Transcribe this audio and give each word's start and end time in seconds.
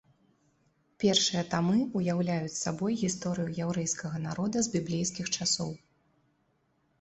Першыя 1.01 1.43
тамы 1.51 1.77
ўяўляюць 1.99 2.53
сабой 2.61 2.95
гісторыю 3.03 3.53
яўрэйскага 3.67 4.17
народа 4.25 4.57
з 4.69 4.73
біблейскіх 4.79 5.27
часоў. 5.37 5.71